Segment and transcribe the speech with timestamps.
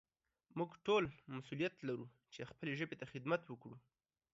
[0.57, 1.03] موږ ټول
[1.37, 3.77] مسؤليت لرو چې خپلې ژبې ته خدمت وکړو.